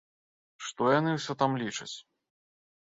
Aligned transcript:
Што 0.69 0.89
яны 0.99 1.11
ўсе 1.19 1.33
там 1.43 1.51
лічаць? 1.65 1.95